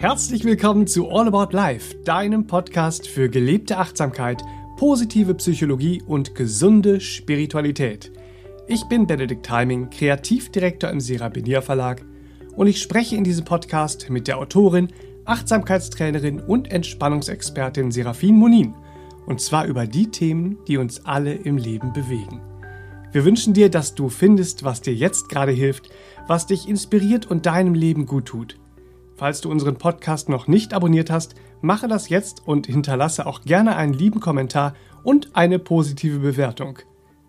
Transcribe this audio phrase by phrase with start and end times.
[0.00, 4.40] Herzlich willkommen zu All About Life, deinem Podcast für gelebte Achtsamkeit,
[4.76, 8.12] positive Psychologie und gesunde Spiritualität.
[8.68, 12.04] Ich bin Benedikt Timing, Kreativdirektor im Serapinier Verlag
[12.54, 14.86] und ich spreche in diesem Podcast mit der Autorin,
[15.24, 18.76] Achtsamkeitstrainerin und Entspannungsexpertin Serafin Monin
[19.26, 22.40] und zwar über die Themen, die uns alle im Leben bewegen.
[23.10, 25.90] Wir wünschen dir, dass du findest, was dir jetzt gerade hilft,
[26.28, 28.60] was dich inspiriert und deinem Leben gut tut.
[29.18, 33.74] Falls du unseren Podcast noch nicht abonniert hast, mache das jetzt und hinterlasse auch gerne
[33.74, 36.78] einen lieben Kommentar und eine positive Bewertung.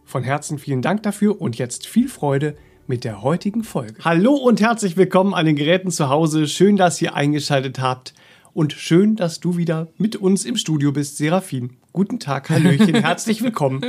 [0.06, 2.56] Von Herzen vielen Dank dafür und jetzt viel Freude
[2.86, 3.96] mit der heutigen Folge.
[4.04, 6.48] Hallo und herzlich willkommen an den Geräten zu Hause.
[6.48, 8.14] Schön, dass ihr eingeschaltet habt
[8.54, 11.79] und schön, dass du wieder mit uns im Studio bist, Serafin.
[11.92, 13.82] Guten Tag, Hallöchen, herzlich willkommen.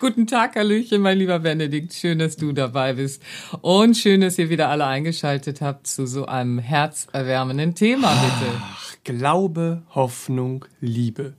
[0.00, 1.94] Guten Tag, Hallöchen, mein lieber Benedikt.
[1.94, 3.22] Schön, dass du dabei bist.
[3.60, 8.52] Und schön, dass ihr wieder alle eingeschaltet habt zu so einem herzerwärmenden Thema, bitte.
[8.60, 11.34] Ach, Glaube, Hoffnung, Liebe.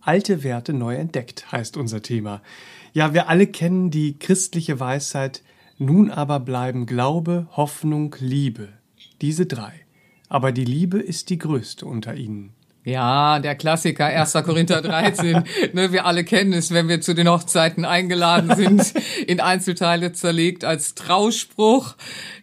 [0.00, 2.42] Alte Werte neu entdeckt heißt unser Thema.
[2.92, 5.42] Ja, wir alle kennen die christliche Weisheit,
[5.78, 8.68] nun aber bleiben Glaube, Hoffnung, Liebe.
[9.20, 9.72] Diese drei.
[10.28, 12.52] Aber die Liebe ist die größte unter ihnen.
[12.82, 14.32] Ja, der Klassiker, 1.
[14.32, 15.44] Korinther 13.
[15.74, 18.94] ne, wir alle kennen es, wenn wir zu den Hochzeiten eingeladen sind,
[19.26, 21.94] in Einzelteile zerlegt als Trauspruch.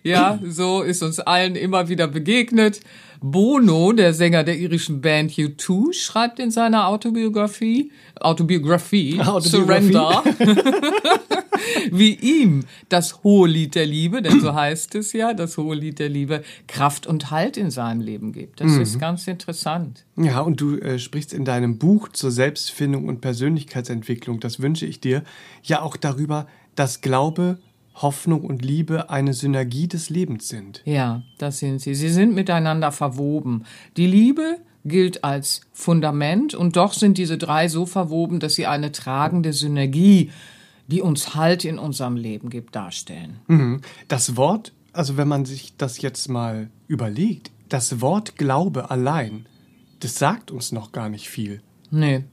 [0.04, 2.82] Ja, so ist uns allen immer wieder begegnet.
[3.22, 9.94] Bono, der Sänger der irischen Band U2, schreibt in seiner Autobiografie, Autobiografie, Autobiografie.
[9.94, 10.24] Surrender,
[11.92, 16.00] wie ihm das hohe Lied der Liebe, denn so heißt es ja, das hohe Lied
[16.00, 18.62] der Liebe, Kraft und Halt in seinem Leben gibt.
[18.62, 18.82] Das mhm.
[18.82, 20.06] ist ganz interessant.
[20.16, 25.00] Ja, und du äh, sprichst in deinem Buch zur Selbstfindung und Persönlichkeitsentwicklung, das wünsche ich
[25.00, 25.24] dir,
[25.64, 27.60] ja auch darüber, dass Glaube
[28.02, 30.82] Hoffnung und Liebe eine Synergie des Lebens sind.
[30.86, 31.96] Ja, das sind sie.
[31.96, 33.64] Sie sind miteinander verwoben.
[33.98, 38.92] Die Liebe gilt als Fundament und doch sind diese drei so verwoben, dass sie eine
[38.92, 40.32] tragende Synergie,
[40.88, 43.40] die uns Halt in unserem Leben gibt, darstellen.
[43.48, 43.82] Mhm.
[44.08, 49.46] Das Wort, also wenn man sich das jetzt mal überlegt, das Wort Glaube allein,
[50.00, 51.62] das sagt uns noch gar nicht viel.
[51.90, 52.24] Nee.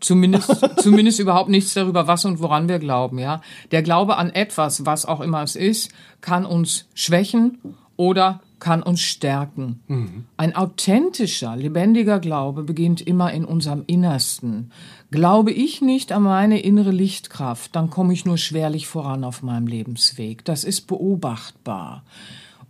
[0.00, 3.40] Zumindest, zumindest überhaupt nichts darüber, was und woran wir glauben, ja.
[3.70, 5.90] Der Glaube an etwas, was auch immer es ist,
[6.20, 7.58] kann uns schwächen
[7.96, 9.80] oder kann uns stärken.
[9.86, 10.24] Mhm.
[10.36, 14.72] Ein authentischer, lebendiger Glaube beginnt immer in unserem Innersten.
[15.10, 19.66] Glaube ich nicht an meine innere Lichtkraft, dann komme ich nur schwerlich voran auf meinem
[19.66, 20.44] Lebensweg.
[20.44, 22.02] Das ist beobachtbar.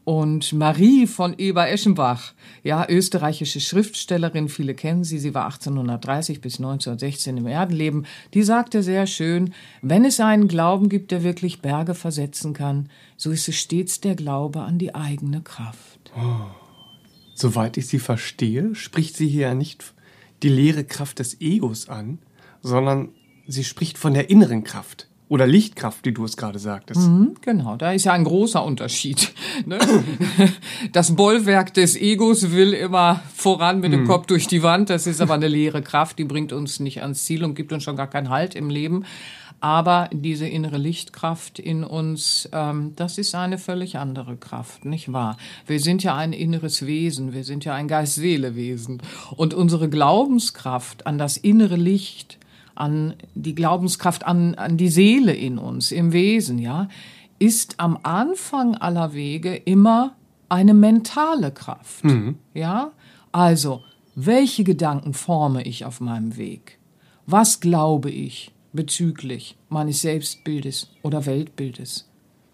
[0.06, 7.36] Und Marie von Eber-Eschenbach, ja, österreichische Schriftstellerin, viele kennen sie, sie war 1830 bis 1916
[7.36, 9.52] im Erdenleben, die sagte sehr schön,
[9.82, 14.14] wenn es einen Glauben gibt, der wirklich Berge versetzen kann, so ist es stets der
[14.14, 16.12] Glaube an die eigene Kraft.
[16.16, 16.54] Oh.
[17.34, 19.92] Soweit ich sie verstehe, spricht sie hier ja nicht
[20.44, 22.20] die leere Kraft des Egos an,
[22.62, 23.08] sondern
[23.48, 25.08] sie spricht von der inneren Kraft.
[25.28, 27.00] Oder Lichtkraft, wie du es gerade sagtest.
[27.00, 29.32] Mhm, genau, da ist ja ein großer Unterschied.
[29.64, 29.78] Ne?
[30.92, 34.06] Das Bollwerk des Egos will immer voran mit dem mhm.
[34.06, 34.90] Kopf durch die Wand.
[34.90, 37.82] Das ist aber eine leere Kraft, die bringt uns nicht ans Ziel und gibt uns
[37.82, 39.04] schon gar keinen Halt im Leben.
[39.60, 45.38] Aber diese innere Lichtkraft in uns, ähm, das ist eine völlig andere Kraft, nicht wahr?
[45.66, 49.02] Wir sind ja ein inneres Wesen, wir sind ja ein Geist-Seele-Wesen.
[49.36, 52.38] Und unsere Glaubenskraft an das innere Licht,
[52.76, 56.88] an die Glaubenskraft, an, an die Seele in uns, im Wesen, ja,
[57.38, 60.16] ist am Anfang aller Wege immer
[60.48, 62.04] eine mentale Kraft.
[62.04, 62.36] Mhm.
[62.54, 62.92] Ja,
[63.32, 63.82] also,
[64.14, 66.78] welche Gedanken forme ich auf meinem Weg?
[67.26, 72.08] Was glaube ich bezüglich meines Selbstbildes oder Weltbildes?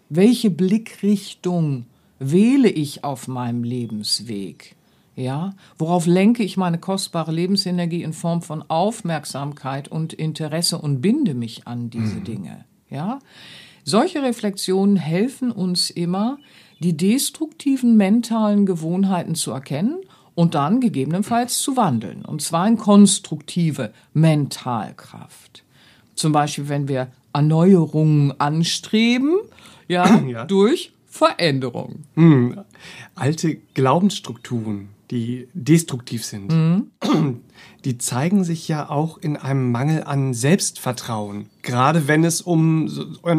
[0.09, 1.85] Welche Blickrichtung
[2.19, 4.75] wähle ich auf meinem Lebensweg?
[5.15, 11.35] Ja, worauf lenke ich meine kostbare Lebensenergie in Form von Aufmerksamkeit und Interesse und binde
[11.35, 12.23] mich an diese mhm.
[12.23, 12.65] Dinge?
[12.89, 13.19] Ja,
[13.83, 16.37] solche Reflexionen helfen uns immer,
[16.79, 19.97] die destruktiven mentalen Gewohnheiten zu erkennen
[20.35, 22.25] und dann gegebenenfalls zu wandeln.
[22.25, 25.63] Und zwar in konstruktive Mentalkraft.
[26.15, 29.37] Zum Beispiel, wenn wir Erneuerungen anstreben,
[29.87, 30.45] ja, ja.
[30.45, 32.03] durch Veränderung.
[32.15, 32.61] Hm.
[33.15, 37.41] Alte Glaubensstrukturen die destruktiv sind, mhm.
[37.85, 42.89] die zeigen sich ja auch in einem Mangel an Selbstvertrauen, gerade wenn es um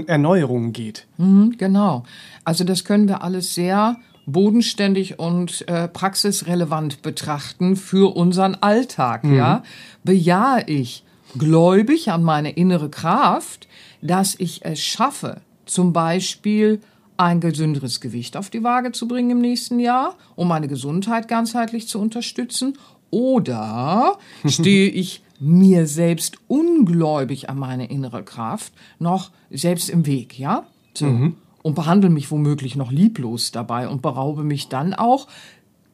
[0.06, 1.06] Erneuerungen geht.
[1.16, 2.04] Mhm, genau.
[2.44, 3.96] Also das können wir alles sehr
[4.26, 9.24] bodenständig und äh, praxisrelevant betrachten für unseren Alltag.
[9.24, 9.36] Mhm.
[9.36, 9.62] Ja,
[10.02, 11.04] bejahe ich
[11.36, 13.68] gläubig an meine innere Kraft,
[14.02, 16.80] dass ich es schaffe, zum Beispiel
[17.16, 21.88] ein gesünderes Gewicht auf die Waage zu bringen im nächsten Jahr, um meine Gesundheit ganzheitlich
[21.88, 22.78] zu unterstützen?
[23.10, 30.66] Oder stehe ich mir selbst ungläubig an meine innere Kraft noch selbst im Weg, ja?
[30.94, 31.06] So.
[31.06, 31.36] Mhm.
[31.62, 35.28] Und behandle mich womöglich noch lieblos dabei und beraube mich dann auch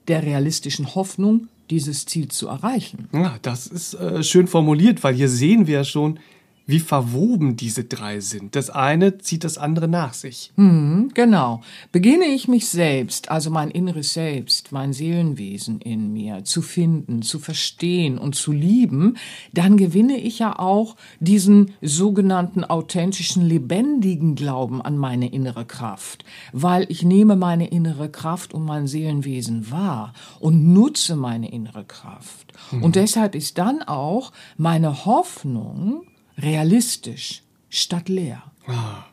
[0.08, 3.08] der realistischen Hoffnung, dieses Ziel zu erreichen.
[3.12, 6.18] Ja, das ist äh, schön formuliert, weil hier sehen wir schon,
[6.66, 8.54] wie verwoben diese drei sind.
[8.54, 10.52] Das eine zieht das andere nach sich.
[10.56, 11.62] Hm, genau.
[11.92, 17.38] Beginne ich mich selbst, also mein inneres Selbst, mein Seelenwesen in mir zu finden, zu
[17.38, 19.16] verstehen und zu lieben,
[19.52, 26.86] dann gewinne ich ja auch diesen sogenannten authentischen, lebendigen Glauben an meine innere Kraft, weil
[26.88, 32.52] ich nehme meine innere Kraft und mein Seelenwesen wahr und nutze meine innere Kraft.
[32.70, 32.82] Mhm.
[32.82, 36.02] Und deshalb ist dann auch meine Hoffnung,
[36.38, 38.42] realistisch statt leer.
[38.66, 39.04] Ah,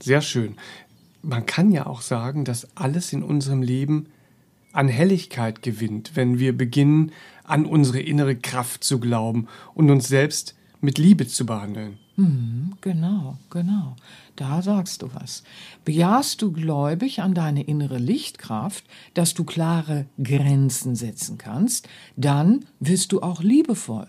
[0.00, 0.56] sehr schön.
[1.22, 4.06] Man kann ja auch sagen, dass alles in unserem Leben
[4.72, 7.12] an Helligkeit gewinnt, wenn wir beginnen,
[7.44, 11.98] an unsere innere Kraft zu glauben und uns selbst mit Liebe zu behandeln.
[12.16, 13.96] Hm, genau, genau.
[14.36, 15.42] Da sagst du was.
[15.84, 18.84] Bejahst du gläubig an deine innere Lichtkraft,
[19.14, 24.08] dass du klare Grenzen setzen kannst, dann wirst du auch liebevoll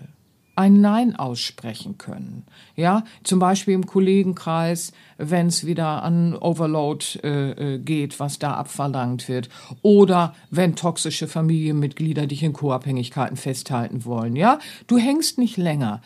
[0.58, 2.46] ein Nein aussprechen können.
[2.76, 8.56] Ja, zum Beispiel im Kollegenkreis, wenn es wieder an Overload äh, äh, geht, was da
[8.56, 9.50] abverlangt wird.
[9.84, 14.36] Oder wenn toxische Familienmitglieder dich in Co-Abhängigkeiten festhalten wollen.
[14.36, 14.58] Ja,
[14.88, 16.02] du hängst nicht länger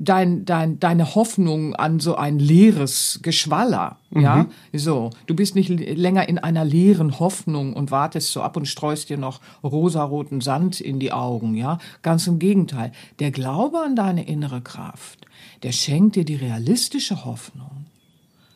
[0.00, 3.98] dein, dein, deine Hoffnung an so ein leeres Geschwaller.
[4.10, 4.22] Mhm.
[4.22, 5.10] Ja, so.
[5.26, 9.18] Du bist nicht länger in einer leeren Hoffnung und wartest so ab und streust dir
[9.18, 11.54] noch rosaroten Sand in die Augen.
[11.54, 12.92] Ja, ganz im Gegenteil.
[13.18, 15.26] Der Glaube an deine innere Kraft,
[15.62, 17.84] der schenkt dir die realistische Hoffnung,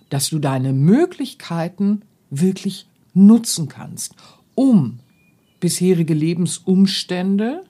[0.08, 4.14] dass du deine Möglichkeiten wirklich nutzen kannst,
[4.54, 4.98] um
[5.60, 7.64] bisherige Lebensumstände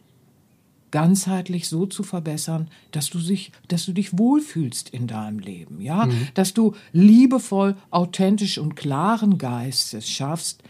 [0.95, 6.07] ganzheitlich so zu verbessern, dass du sich, dass du dich wohlfühlst in deinem Leben, ja,
[6.07, 6.29] mhm.
[6.35, 10.63] dass du liebevoll, authentisch und klaren Geistes schaffst,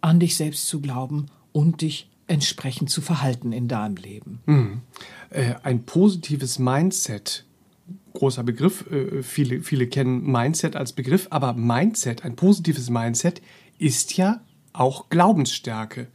[0.00, 4.40] an dich selbst zu glauben und dich entsprechend zu verhalten in deinem Leben.
[4.46, 4.80] Mhm.
[5.30, 7.44] Äh, ein positives Mindset
[8.12, 8.90] großer Begriff.
[8.90, 13.40] Äh, viele, viele kennen Mindset als Begriff, aber Mindset, ein positives Mindset,
[13.78, 14.40] ist ja
[14.72, 16.08] auch Glaubensstärke,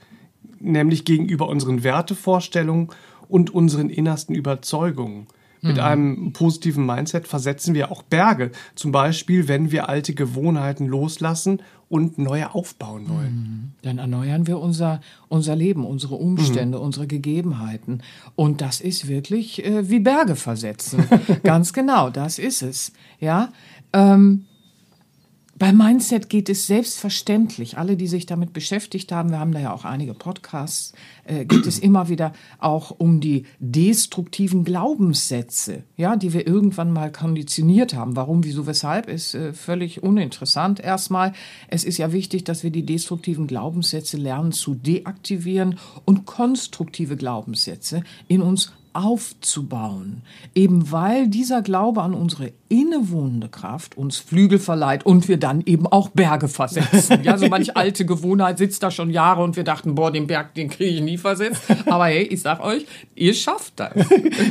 [0.59, 2.89] nämlich gegenüber unseren Wertevorstellungen
[3.27, 5.27] und unseren innersten Überzeugungen.
[5.61, 5.81] Mit mhm.
[5.81, 8.51] einem positiven Mindset versetzen wir auch Berge.
[8.75, 13.33] Zum Beispiel, wenn wir alte Gewohnheiten loslassen und neue aufbauen wollen.
[13.33, 13.71] Mhm.
[13.81, 16.83] Dann erneuern wir unser, unser Leben, unsere Umstände, mhm.
[16.83, 18.03] unsere Gegebenheiten.
[18.35, 21.03] Und das ist wirklich äh, wie Berge versetzen.
[21.43, 22.93] Ganz genau, das ist es.
[23.19, 23.49] Ja.
[23.91, 24.45] Ähm,
[25.57, 29.73] bei Mindset geht es selbstverständlich, alle, die sich damit beschäftigt haben, wir haben da ja
[29.73, 30.91] auch einige Podcasts,
[31.23, 37.09] äh, geht es immer wieder auch um die destruktiven Glaubenssätze, ja, die wir irgendwann mal
[37.09, 38.17] konditioniert haben.
[38.17, 40.81] Warum, wieso, weshalb ist äh, völlig uninteressant.
[40.81, 41.31] Erstmal,
[41.69, 48.03] es ist ja wichtig, dass wir die destruktiven Glaubenssätze lernen zu deaktivieren und konstruktive Glaubenssätze
[48.27, 50.21] in uns aufzubauen,
[50.53, 55.85] eben weil dieser Glaube an unsere innewohnende Kraft uns Flügel verleiht und wir dann eben
[55.85, 57.23] auch Berge versetzen.
[57.23, 60.53] Ja, so manch alte Gewohnheit sitzt da schon Jahre und wir dachten, boah, den Berg,
[60.55, 61.61] den kriege ich nie versetzt.
[61.85, 63.93] Aber hey, ich sag euch, ihr schafft das.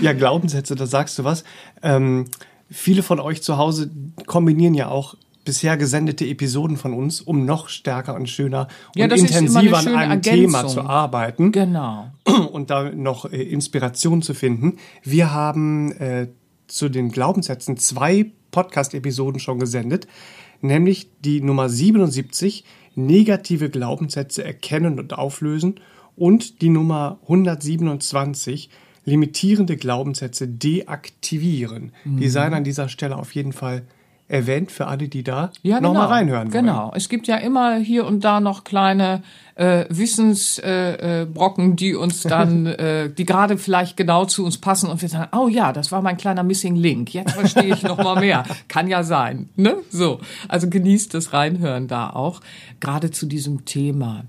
[0.01, 1.45] ja, Glaubenssätze, da sagst du was.
[1.83, 2.27] Ähm,
[2.71, 3.91] viele von euch zu Hause
[4.27, 9.13] kombinieren ja auch bisher gesendete Episoden von uns, um noch stärker und schöner ja, und
[9.13, 10.41] intensiver an einem Ergänzung.
[10.41, 11.53] Thema zu arbeiten.
[11.53, 12.11] Genau.
[12.53, 14.79] Und da noch äh, Inspiration zu finden.
[15.03, 16.29] Wir haben äh,
[16.67, 20.07] zu den Glaubenssätzen zwei Podcast-Episoden schon gesendet,
[20.61, 25.81] nämlich die Nummer 77, negative Glaubenssätze erkennen und auflösen,
[26.17, 28.71] und die Nummer 127,
[29.05, 31.93] limitierende Glaubenssätze deaktivieren.
[32.05, 32.19] Mhm.
[32.19, 33.83] Die seien an dieser Stelle auf jeden Fall
[34.27, 36.67] erwähnt für alle, die da ja, nochmal genau, reinhören wollen.
[36.67, 36.93] Genau.
[36.95, 39.23] Es gibt ja immer hier und da noch kleine
[39.55, 44.89] äh, Wissensbrocken, äh, äh, die uns dann, äh, die gerade vielleicht genau zu uns passen
[44.89, 47.13] und wir sagen, oh ja, das war mein kleiner Missing Link.
[47.13, 48.45] Jetzt verstehe ich noch mal mehr.
[48.69, 49.51] Kann ja sein.
[49.57, 49.77] Ne?
[49.91, 50.21] So.
[50.49, 52.41] Also genießt das Reinhören da auch.
[52.81, 54.25] Gerade zu diesem Thema.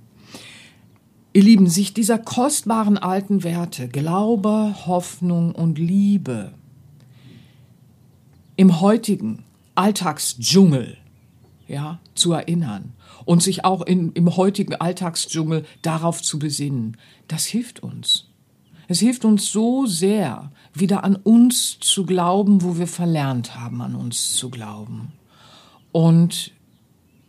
[1.31, 6.51] Ihr Lieben, sich dieser kostbaren alten Werte, Glaube, Hoffnung und Liebe
[8.57, 9.44] im heutigen
[9.75, 10.97] Alltagsdschungel
[11.67, 12.93] ja, zu erinnern
[13.25, 18.29] und sich auch in, im heutigen Alltagsdschungel darauf zu besinnen, das hilft uns.
[18.87, 23.95] Es hilft uns so sehr, wieder an uns zu glauben, wo wir verlernt haben, an
[23.95, 25.13] uns zu glauben.
[25.91, 26.51] Und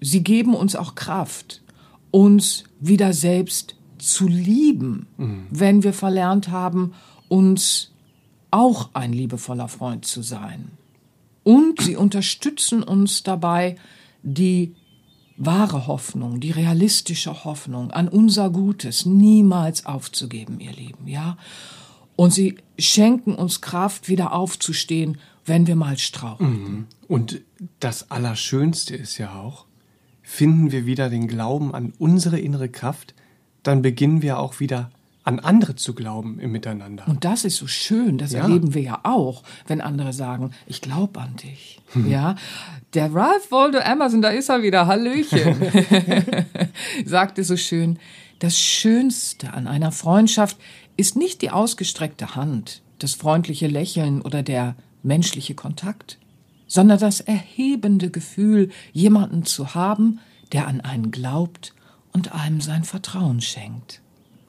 [0.01, 1.63] sie geben uns auch Kraft,
[2.11, 5.47] uns wieder selbst zu lieben, mhm.
[5.51, 6.93] wenn wir verlernt haben,
[7.29, 7.93] uns
[8.51, 10.73] auch ein liebevoller Freund zu sein.
[11.47, 13.77] Und sie unterstützen uns dabei,
[14.25, 14.75] die
[15.37, 21.39] wahre Hoffnung, die realistische Hoffnung an unser Gutes niemals aufzugeben, ihr Lieben, ja?
[22.17, 26.49] Und sie schenken uns Kraft, wieder aufzustehen, wenn wir mal strauchen.
[26.49, 26.87] Mhm.
[27.07, 27.43] Und
[27.79, 29.67] das Allerschönste ist ja auch,
[30.23, 33.15] finden wir wieder den Glauben an unsere innere Kraft,
[33.63, 34.91] dann beginnen wir auch wieder
[35.27, 37.07] an andere zu glauben im Miteinander.
[37.09, 38.43] Und das ist so schön, das ja.
[38.43, 41.81] erleben wir ja auch, wenn andere sagen, ich glaube an dich.
[41.93, 42.09] Hm.
[42.09, 42.37] Ja,
[42.95, 45.57] der Ralph Waldo Emerson, da ist er wieder, Hallöchen,
[47.05, 47.99] sagte so schön,
[48.39, 50.59] das Schönste an einer Freundschaft
[50.97, 56.19] ist nicht die ausgestreckte Hand, das freundliche Lächeln oder der menschliche Kontakt,
[56.69, 60.21] sondern das erhebende Gefühl, jemanden zu haben,
[60.53, 61.75] der an einen glaubt
[62.13, 64.03] und einem sein Vertrauen schenkt.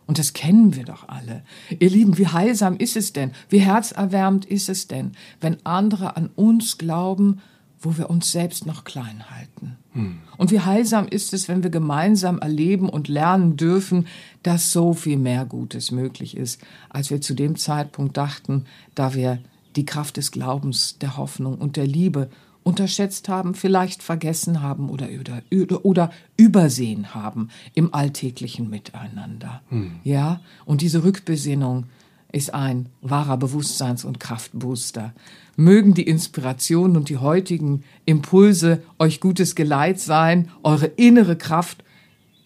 [0.08, 1.44] Und das kennen wir doch alle.
[1.80, 5.12] Ihr Lieben, wie heilsam ist es denn, wie herzerwärmend ist es denn,
[5.42, 7.42] wenn andere an uns glauben,
[7.80, 9.78] wo wir uns selbst noch klein halten.
[9.92, 10.20] Hm.
[10.38, 14.08] Und wie heilsam ist es, wenn wir gemeinsam erleben und lernen dürfen,
[14.44, 19.40] dass so viel mehr Gutes möglich ist, als wir zu dem Zeitpunkt dachten, da wir
[19.76, 22.30] die Kraft des Glaubens, der Hoffnung und der Liebe
[22.68, 29.62] unterschätzt haben, vielleicht vergessen haben oder, oder, oder übersehen haben im alltäglichen Miteinander.
[29.70, 29.94] Hm.
[30.04, 31.86] Ja, und diese Rückbesinnung
[32.30, 35.14] ist ein wahrer Bewusstseins- und Kraftbooster.
[35.56, 41.86] Mögen die Inspirationen und die heutigen Impulse euch gutes Geleit sein, eure innere Kraft,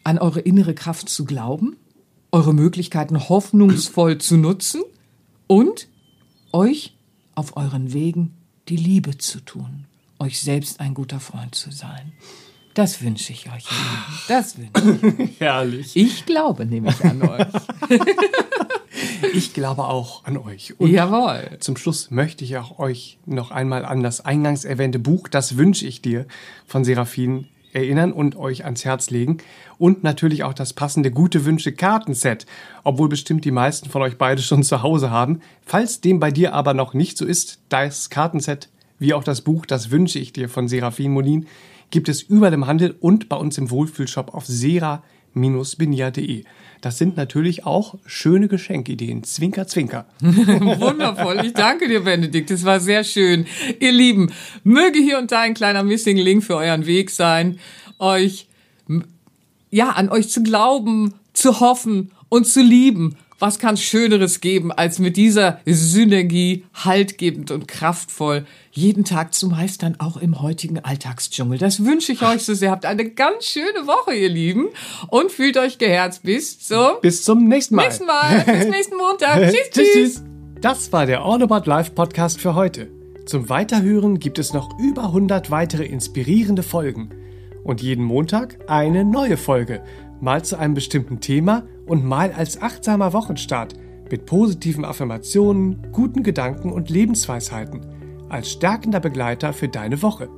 [0.04, 1.78] an eure innere Kraft zu glauben,
[2.32, 4.84] eure Möglichkeiten hoffnungsvoll zu nutzen
[5.48, 5.88] und
[6.54, 6.96] euch
[7.34, 8.36] auf euren Wegen
[8.70, 9.88] die Liebe zu tun
[10.22, 12.14] euch selbst ein guter Freund zu sein.
[12.74, 13.66] Das wünsche ich euch.
[14.30, 15.32] Das wünsche ich.
[15.40, 15.96] Herrlich.
[15.96, 17.48] Ich glaube nämlich an euch.
[19.34, 20.80] ich glaube auch an euch.
[20.80, 21.58] Und Jawohl.
[21.60, 25.86] Zum Schluss möchte ich auch euch noch einmal an das eingangs erwähnte Buch Das wünsche
[25.86, 26.28] ich dir
[26.66, 29.40] von Seraphin erinnern und euch ans Herz legen.
[29.78, 32.46] Und natürlich auch das passende Gute Wünsche Kartenset,
[32.84, 35.42] obwohl bestimmt die meisten von euch beide schon zu Hause haben.
[35.66, 38.70] Falls dem bei dir aber noch nicht so ist, das Kartenset
[39.02, 41.48] wie auch das Buch Das wünsche ich dir von Serafin Molin,
[41.90, 46.44] gibt es überall im Handel und bei uns im Wohlfühlshop auf sera-benia.de.
[46.82, 49.24] Das sind natürlich auch schöne Geschenkideen.
[49.24, 50.06] Zwinker, zwinker.
[50.22, 51.46] Wundervoll.
[51.46, 52.52] Ich danke dir, Benedikt.
[52.52, 53.46] Das war sehr schön.
[53.80, 54.32] Ihr Lieben,
[54.64, 57.60] möge hier und da ein kleiner Missing Link für euren Weg sein,
[58.00, 58.48] euch,
[59.72, 65.00] ja, an euch zu glauben, zu hoffen und zu lieben was kann Schöneres geben, als
[65.00, 71.58] mit dieser Synergie haltgebend und kraftvoll jeden Tag zu meistern, auch im heutigen Alltagsdschungel.
[71.58, 72.72] Das wünsche ich euch so sehr.
[72.72, 74.70] Habt eine ganz schöne Woche, ihr Lieben.
[75.10, 76.24] Und fühlt euch geherzt.
[76.24, 77.84] Bis zum, bis zum nächsten Mal.
[77.84, 78.40] Nächsten Mal.
[78.46, 79.42] Bis nächsten Montag.
[79.52, 80.24] tschüss, tschüss, tschüss.
[80.62, 82.90] Das war der All About Life Podcast für heute.
[83.26, 87.10] Zum Weiterhören gibt es noch über 100 weitere inspirierende Folgen.
[87.64, 89.84] Und jeden Montag eine neue Folge.
[90.20, 93.76] Mal zu einem bestimmten Thema und mal als achtsamer Wochenstart
[94.10, 97.82] mit positiven Affirmationen, guten Gedanken und Lebensweisheiten
[98.30, 100.30] als stärkender Begleiter für deine Woche.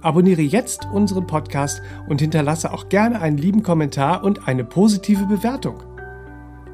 [0.00, 5.82] Abonniere jetzt unseren Podcast und hinterlasse auch gerne einen lieben Kommentar und eine positive Bewertung.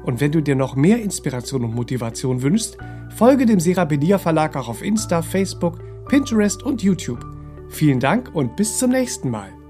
[0.03, 2.77] Und wenn du dir noch mehr Inspiration und Motivation wünschst,
[3.15, 7.23] folge dem Serapedia Verlag auch auf Insta, Facebook, Pinterest und YouTube.
[7.69, 9.60] Vielen Dank und bis zum nächsten Mal.